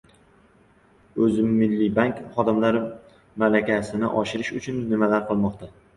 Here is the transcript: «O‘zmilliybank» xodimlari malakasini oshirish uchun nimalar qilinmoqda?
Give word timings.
«O‘zmilliybank» 1.25 2.21
xodimlari 2.37 2.81
malakasini 3.45 4.11
oshirish 4.23 4.51
uchun 4.61 4.81
nimalar 4.95 5.29
qilinmoqda? 5.29 5.71